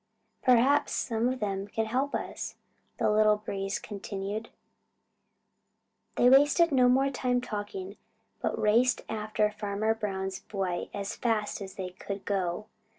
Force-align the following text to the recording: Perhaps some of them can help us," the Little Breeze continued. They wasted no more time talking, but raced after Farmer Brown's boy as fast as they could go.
Perhaps 0.41 0.93
some 0.93 1.29
of 1.29 1.39
them 1.39 1.67
can 1.67 1.85
help 1.85 2.15
us," 2.15 2.55
the 2.97 3.11
Little 3.11 3.35
Breeze 3.37 3.77
continued. 3.77 4.49
They 6.15 6.27
wasted 6.27 6.71
no 6.71 6.89
more 6.89 7.11
time 7.11 7.39
talking, 7.39 7.97
but 8.41 8.57
raced 8.59 9.01
after 9.07 9.51
Farmer 9.51 9.93
Brown's 9.93 10.39
boy 10.39 10.89
as 10.91 11.15
fast 11.15 11.61
as 11.61 11.75
they 11.75 11.91
could 11.91 12.25
go. 12.25 12.65